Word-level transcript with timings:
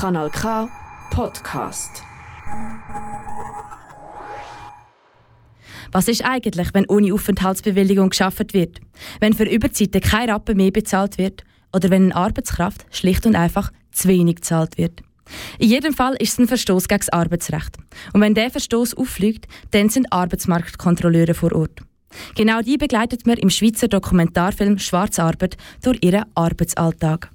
Kanal 0.00 0.30
K 0.30 0.66
Podcast. 1.10 2.02
Was 5.92 6.08
ist 6.08 6.24
eigentlich, 6.24 6.72
wenn 6.72 6.88
ohne 6.88 7.12
Aufenthaltsbewilligung 7.12 8.08
geschafft 8.08 8.54
wird? 8.54 8.80
Wenn 9.20 9.34
für 9.34 9.44
Überzeiten 9.44 10.00
kein 10.00 10.30
Rappen 10.30 10.56
mehr 10.56 10.70
bezahlt 10.70 11.18
wird? 11.18 11.44
Oder 11.74 11.90
wenn 11.90 12.04
eine 12.04 12.16
Arbeitskraft 12.16 12.86
schlicht 12.90 13.26
und 13.26 13.36
einfach 13.36 13.72
zu 13.92 14.08
wenig 14.08 14.36
gezahlt 14.36 14.78
wird? 14.78 15.02
In 15.58 15.68
jedem 15.68 15.92
Fall 15.92 16.14
ist 16.18 16.32
es 16.32 16.38
ein 16.38 16.48
Verstoß 16.48 16.88
gegen 16.88 17.00
das 17.00 17.10
Arbeitsrecht. 17.10 17.76
Und 18.14 18.22
wenn 18.22 18.32
der 18.32 18.50
Verstoß 18.50 18.96
auffliegt, 18.96 19.48
dann 19.72 19.90
sind 19.90 20.10
Arbeitsmarktkontrolleure 20.10 21.34
vor 21.34 21.54
Ort. 21.54 21.82
Genau 22.36 22.62
die 22.62 22.78
begleitet 22.78 23.26
man 23.26 23.36
im 23.36 23.50
Schweizer 23.50 23.88
Dokumentarfilm 23.88 24.78
Schwarzarbeit 24.78 25.58
durch 25.82 25.98
ihren 26.00 26.24
Arbeitsalltag. 26.34 27.30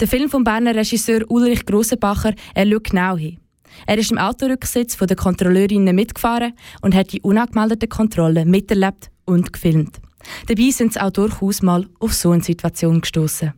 Der 0.00 0.08
Film 0.08 0.30
vom 0.30 0.44
Berner 0.44 0.74
Regisseur 0.74 1.22
Ulrich 1.28 1.66
Grossenbacher 1.66 2.34
er 2.54 2.66
schaut 2.70 2.84
genau 2.84 3.16
hin. 3.16 3.38
Er 3.86 3.98
ist 3.98 4.10
im 4.10 4.18
Autorücksitz 4.18 4.96
der 4.96 5.16
Kontrolleurinnen 5.16 5.94
mitgefahren 5.94 6.52
und 6.82 6.94
hat 6.94 7.12
die 7.12 7.20
unangemeldeten 7.20 7.88
Kontrollen 7.88 8.50
miterlebt 8.50 9.10
und 9.24 9.52
gefilmt. 9.52 10.00
Dabei 10.48 10.70
sind 10.70 10.92
sie 10.92 11.00
auch 11.00 11.10
durchaus 11.10 11.62
mal 11.62 11.86
auf 11.98 12.12
so 12.12 12.30
eine 12.30 12.42
Situation 12.42 13.00
gestoßen. 13.00 13.52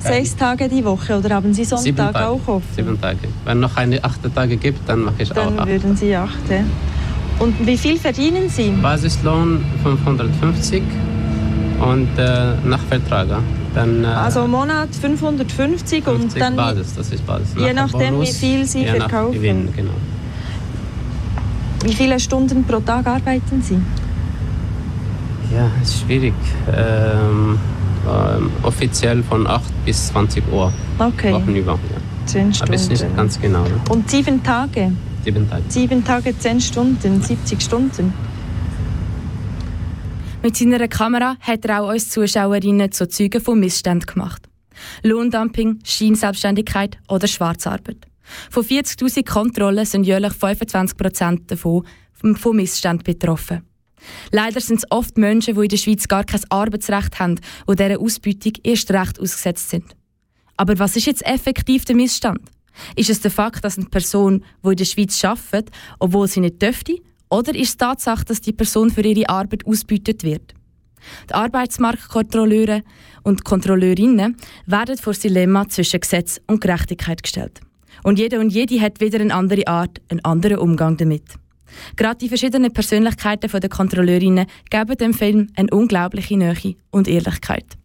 Sechs 0.00 0.36
Tage 0.36 0.68
die 0.68 0.84
Woche 0.84 1.18
oder 1.18 1.30
haben 1.30 1.52
Sie 1.52 1.64
Sonntag 1.64 2.14
auch 2.14 2.46
offen? 2.46 2.68
Sieben 2.74 3.00
Tage. 3.00 3.28
Wenn 3.44 3.58
noch 3.58 3.76
eine 3.76 4.02
achte 4.04 4.32
Tage 4.32 4.56
gibt, 4.56 4.88
dann 4.88 5.00
mache 5.00 5.22
ich 5.22 5.28
dann 5.30 5.58
auch 5.58 5.62
acht. 5.62 5.68
würden 5.68 5.96
Sie 5.96 6.14
acht. 6.14 6.48
Ja. 6.48 6.64
Und 7.40 7.66
wie 7.66 7.76
viel 7.76 7.98
verdienen 7.98 8.48
Sie? 8.48 8.70
Basislohn 8.70 9.64
550 9.82 10.82
und 11.80 12.08
äh, 12.16 12.54
nach 12.64 12.82
Vertrag. 12.84 13.42
Dann, 13.78 14.02
äh, 14.02 14.06
Also 14.08 14.44
im 14.44 14.50
Monat 14.50 14.88
550 14.92 16.06
und 16.08 16.20
50 16.22 16.40
dann 16.40 16.56
Basis, 16.56 16.94
das 16.96 17.12
ist 17.12 17.24
Basis. 17.24 17.54
je 17.56 17.72
Nach 17.72 17.86
nachdem, 17.92 18.14
Bonus, 18.14 18.28
wie 18.28 18.32
viel 18.32 18.64
Sie 18.66 18.84
verkaufen. 18.84 19.32
Gewinn, 19.34 19.68
genau. 19.76 19.92
wie 21.84 21.92
viele 21.94 22.18
Stunden 22.18 22.64
pro 22.64 22.80
Tag 22.80 23.06
arbeiten 23.06 23.62
Sie? 23.62 23.78
Ja, 25.54 25.70
ist 25.80 26.00
schwierig. 26.00 26.34
Ähm, 26.76 27.58
ähm, 28.06 28.50
offiziell 28.64 29.22
von 29.22 29.46
8 29.46 29.62
bis 29.84 30.08
20 30.08 30.42
Uhr. 30.52 30.72
Okay, 30.98 31.32
Wochenüber. 31.32 31.72
Ja. 31.72 31.98
zehn 32.26 32.52
Aber 32.60 32.74
ist 32.74 32.88
nicht 32.90 32.98
Stunden. 32.98 33.16
ganz 33.16 33.40
genau. 33.40 33.62
Ne? 33.62 33.70
Und 33.90 34.10
sieben 34.10 34.42
Tage? 34.42 34.90
Sieben 35.24 35.48
Tage. 35.48 35.62
Sieben 35.68 36.04
Tage, 36.04 36.36
zehn 36.36 36.60
Stunden, 36.60 37.22
70 37.22 37.62
Stunden. 37.62 38.12
Mit 40.40 40.56
seiner 40.56 40.86
Kamera 40.86 41.36
hat 41.40 41.64
er 41.64 41.82
auch 41.82 41.90
uns 41.90 42.10
Zuschauerinnen 42.10 42.92
zu 42.92 43.08
Zeugen 43.08 43.40
von 43.40 43.58
Missständen 43.58 44.06
gemacht. 44.06 44.48
Lohndumping, 45.02 45.80
Scheinselbstständigkeit 45.84 46.96
oder 47.08 47.26
Schwarzarbeit. 47.26 48.06
Von 48.48 48.64
40.000 48.64 49.28
Kontrollen 49.28 49.84
sind 49.84 50.04
jährlich 50.04 50.34
25% 50.34 51.46
davon 51.48 51.84
von 52.36 52.56
Missständen 52.56 53.02
betroffen. 53.02 53.62
Leider 54.30 54.60
sind 54.60 54.76
es 54.76 54.90
oft 54.92 55.18
Menschen, 55.18 55.56
die 55.56 55.62
in 55.62 55.68
der 55.68 55.76
Schweiz 55.76 56.06
gar 56.06 56.22
kein 56.22 56.40
Arbeitsrecht 56.50 57.18
haben 57.18 57.40
und 57.66 57.80
dieser 57.80 57.98
Ausbeutung 57.98 58.52
erst 58.62 58.92
recht 58.92 59.18
ausgesetzt 59.18 59.70
sind. 59.70 59.96
Aber 60.56 60.78
was 60.78 60.94
ist 60.94 61.06
jetzt 61.06 61.26
effektiv 61.26 61.84
der 61.84 61.96
Missstand? 61.96 62.42
Ist 62.94 63.10
es 63.10 63.20
der 63.20 63.32
Fakt, 63.32 63.64
dass 63.64 63.76
eine 63.76 63.88
Person, 63.88 64.44
die 64.64 64.70
in 64.70 64.76
der 64.76 64.84
Schweiz 64.84 65.24
arbeitet, 65.24 65.70
obwohl 65.98 66.28
sie 66.28 66.40
nicht 66.40 66.62
dürfte, 66.62 67.00
oder 67.30 67.54
ist 67.54 67.68
es 67.68 67.72
die 67.72 67.78
Tatsache, 67.78 68.24
dass 68.24 68.40
die 68.40 68.52
Person 68.52 68.90
für 68.90 69.02
ihre 69.02 69.28
Arbeit 69.28 69.66
ausbeutet 69.66 70.22
wird? 70.22 70.54
Die 71.28 71.34
Arbeitsmarktkontrolleure 71.34 72.82
und 73.22 73.44
Kontrolleurinnen 73.44 74.36
werden 74.66 74.96
vor 74.96 75.12
das 75.12 75.20
Dilemma 75.20 75.68
zwischen 75.68 76.00
Gesetz 76.00 76.40
und 76.46 76.60
Gerechtigkeit 76.60 77.22
gestellt. 77.22 77.60
Und 78.02 78.18
jeder 78.18 78.40
und 78.40 78.50
jede 78.50 78.80
hat 78.80 79.00
wieder 79.00 79.20
eine 79.20 79.34
andere 79.34 79.66
Art, 79.66 80.00
einen 80.08 80.24
anderen 80.24 80.58
Umgang 80.58 80.96
damit. 80.96 81.24
Gerade 81.96 82.18
die 82.18 82.28
verschiedenen 82.28 82.72
Persönlichkeiten 82.72 83.50
der 83.50 83.68
Kontrolleurinnen 83.68 84.46
geben 84.70 84.96
dem 84.96 85.14
Film 85.14 85.48
eine 85.56 85.70
unglaubliche 85.70 86.36
Nähe 86.36 86.76
und 86.90 87.08
Ehrlichkeit. 87.08 87.76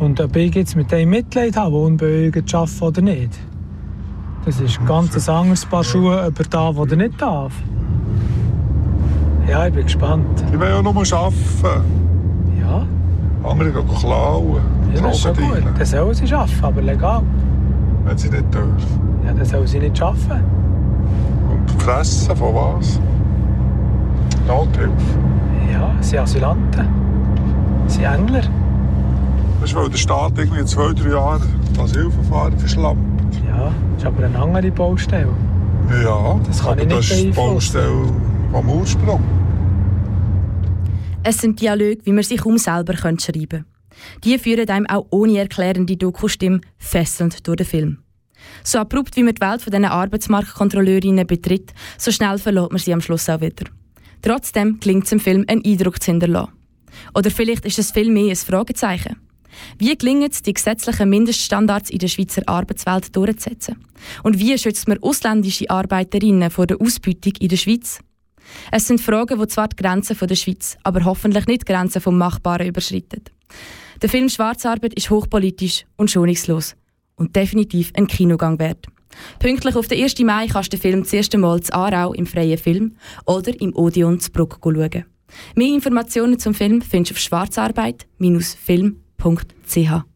Und 0.00 0.20
ob 0.20 0.34
ich 0.36 0.54
jetzt 0.54 0.74
mit 0.74 0.90
dem 0.90 1.10
Mitleid 1.10 1.56
habe, 1.56 1.72
der 1.72 1.80
unbewilligt 1.80 2.54
arbeiten 2.54 2.82
oder 2.82 3.02
nicht, 3.02 3.38
das 4.44 4.60
ist 4.60 4.78
ein 4.80 4.86
ganz 4.86 5.28
anderes 5.28 5.64
Paar 5.64 5.84
Schuhe, 5.84 6.24
ob 6.24 6.38
er 6.38 6.46
darf 6.46 6.76
oder 6.76 6.96
nicht 6.96 7.20
darf. 7.20 7.52
Ja, 9.48 9.66
ich 9.66 9.74
bin 9.74 9.84
gespannt. 9.84 10.44
Ich 10.52 10.58
will 10.60 10.68
ja 10.68 10.82
nur 10.82 10.96
arbeiten. 10.96 11.84
Ja, 12.60 12.84
Andere 13.48 13.70
gehen 13.70 13.88
klauen. 14.00 14.60
ja 14.94 15.00
das 15.02 15.16
ist 15.16 15.22
schon 15.22 15.36
gut. 15.36 15.62
Dann 15.78 15.86
sollen 15.86 16.14
sie 16.14 16.34
arbeiten, 16.34 16.64
aber 16.64 16.82
legal. 16.82 17.22
Wenn 18.04 18.18
sie 18.18 18.28
nicht 18.30 18.52
dürfen. 18.52 19.00
Ja, 19.24 19.32
dann 19.32 19.44
sollen 19.44 19.66
sie 19.66 19.78
nicht 19.78 20.02
arbeiten. 20.02 20.44
Und 21.50 21.82
fressen 21.82 22.36
von 22.36 22.54
was? 22.54 23.00
Nothilfe. 24.46 24.90
Ja, 25.72 25.90
sie 26.00 26.10
sind 26.10 26.18
Asylanten. 26.20 26.86
Sie 27.86 27.94
sind 28.00 28.04
Engler. 28.04 28.40
Das 29.60 29.70
ist, 29.70 29.76
weil 29.76 29.88
der 29.88 29.96
Staat 29.98 30.32
irgendwie 30.36 30.60
in 30.60 30.66
zwei, 30.66 30.92
drei 30.92 31.10
Jahren 31.10 31.42
das 31.74 31.84
Asylverfahren 31.90 32.58
verschlammt. 32.58 33.00
Ja, 33.48 33.70
das 33.94 34.02
ist 34.02 34.06
aber 34.06 34.24
eine 34.26 34.38
andere 34.38 34.70
Baustelle. 34.70 35.28
Ja, 36.02 36.36
Das 36.46 36.60
kann 36.62 36.72
aber 36.72 36.82
ich 36.82 36.86
nicht 36.88 36.98
das 36.98 37.10
ist 37.10 37.24
die. 37.24 37.30
Baustelle 37.30 37.90
vom 38.50 38.68
Ursprung. 38.68 39.22
Es 41.22 41.38
sind 41.38 41.60
Dialoge, 41.60 41.98
wie 42.04 42.12
man 42.12 42.22
sich 42.22 42.44
um 42.44 42.58
selber 42.58 42.96
schreiben 42.96 43.18
könnte. 43.18 43.64
Die 44.24 44.38
führen 44.38 44.68
einem 44.68 44.86
auch 44.86 45.06
ohne 45.10 45.38
erklärende 45.38 45.96
Doku-Stimme 45.96 46.60
fesselnd 46.78 47.46
durch 47.46 47.56
den 47.56 47.66
Film. 47.66 47.98
So 48.62 48.78
abrupt 48.78 49.16
wie 49.16 49.22
man 49.22 49.34
die 49.34 49.40
Welt 49.40 49.62
von 49.62 49.70
diesen 49.70 49.86
Arbeitsmarktkontrolleurinnen 49.86 51.26
betritt, 51.26 51.72
so 51.98 52.12
schnell 52.12 52.38
verlässt 52.38 52.70
man 52.70 52.78
sie 52.78 52.92
am 52.92 53.00
Schluss 53.00 53.28
auch 53.28 53.40
wieder. 53.40 53.66
Trotzdem 54.22 54.78
gelingt 54.80 55.06
es 55.06 55.12
im 55.12 55.20
Film, 55.20 55.44
einen 55.48 55.64
Eindruck 55.64 56.02
zu 56.02 56.10
hinterlassen. 56.10 56.52
Oder 57.14 57.30
vielleicht 57.30 57.64
ist 57.64 57.78
es 57.78 57.90
viel 57.90 58.10
mehr 58.10 58.30
ein 58.30 58.36
Fragezeichen. 58.36 59.16
Wie 59.78 59.96
gelingt 59.96 60.32
es, 60.32 60.42
die 60.42 60.52
gesetzlichen 60.52 61.08
Mindeststandards 61.08 61.90
in 61.90 61.98
der 61.98 62.08
Schweizer 62.08 62.42
Arbeitswelt 62.46 63.14
durchzusetzen? 63.16 63.76
Und 64.22 64.38
wie 64.38 64.56
schützt 64.58 64.88
man 64.88 65.02
ausländische 65.02 65.70
Arbeiterinnen 65.70 66.50
vor 66.50 66.66
der 66.66 66.80
Ausbeutung 66.80 67.32
in 67.40 67.48
der 67.48 67.56
Schweiz? 67.56 68.00
Es 68.72 68.86
sind 68.86 69.00
Fragen, 69.00 69.38
die 69.38 69.48
zwar 69.48 69.68
die 69.68 69.76
Grenzen 69.76 70.16
der 70.18 70.34
Schweiz, 70.34 70.76
aber 70.82 71.04
hoffentlich 71.04 71.46
nicht 71.46 71.62
die 71.62 71.72
Grenzen 71.72 72.00
vom 72.00 72.18
Machbaren 72.18 72.66
überschreiten. 72.66 73.22
Der 74.02 74.08
Film 74.08 74.28
Schwarzarbeit 74.28 74.94
ist 74.94 75.10
hochpolitisch 75.10 75.86
und 75.96 76.10
schonungslos 76.10 76.76
und 77.16 77.34
definitiv 77.34 77.92
ein 77.94 78.06
Kinogang 78.06 78.58
wert. 78.58 78.86
Pünktlich 79.38 79.76
auf 79.76 79.88
den 79.88 80.02
1. 80.02 80.18
Mai 80.20 80.46
kannst 80.46 80.72
du 80.72 80.76
den 80.76 80.82
Film 80.82 81.02
das 81.02 81.12
erste 81.12 81.38
Mal 81.38 81.60
zu 81.62 81.72
Aarau 81.72 82.12
im 82.12 82.26
freien 82.26 82.58
Film 82.58 82.96
oder 83.24 83.58
im 83.60 83.74
Odeon 83.74 84.20
zu 84.20 84.30
Bruck 84.30 84.58
schauen. 84.62 85.06
Mehr 85.54 85.74
Informationen 85.74 86.38
zum 86.38 86.54
Film 86.54 86.82
findest 86.82 87.12
du 87.12 87.14
auf 87.14 87.20
schwarzarbeit-film.ch. 87.20 90.15